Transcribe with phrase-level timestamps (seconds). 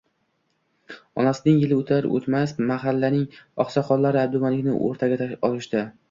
[1.23, 3.27] Onasining yili o`tar-o`tmas mahallaning
[3.65, 5.83] oqsoqllari Abdumalikni o`rtaga olishdi